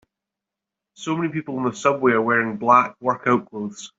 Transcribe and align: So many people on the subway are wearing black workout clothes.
So 0.95 1.15
many 1.15 1.31
people 1.31 1.59
on 1.59 1.65
the 1.69 1.75
subway 1.75 2.13
are 2.13 2.21
wearing 2.23 2.57
black 2.57 2.95
workout 3.01 3.47
clothes. 3.51 3.87